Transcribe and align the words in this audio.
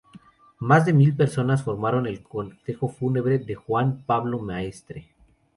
Más 0.57 0.87
de 0.87 0.93
mil 0.93 1.15
personas 1.15 1.61
formaron 1.61 2.07
el 2.07 2.23
cortejo 2.23 2.87
fúnebre 2.89 3.37
de 3.37 3.53
Juan 3.53 4.01
Pablo 4.07 4.39
Maestre. 4.39 5.09